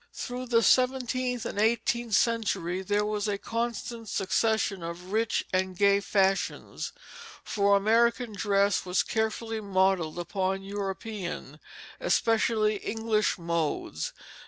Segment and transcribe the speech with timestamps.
[0.13, 5.99] Through the seventeenth and eighteenth centuries there was a constant succession of rich and gay
[5.99, 6.91] fashions;
[7.43, 11.59] for American dress was carefully modelled upon European,
[11.99, 14.11] especially English modes.